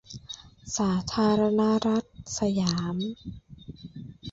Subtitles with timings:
[0.77, 2.05] สาธารณรัฐ
[2.39, 2.95] สยาม